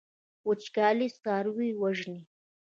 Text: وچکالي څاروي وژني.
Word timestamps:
وچکالي 0.47 1.07
څاروي 1.21 1.69
وژني. 1.81 2.21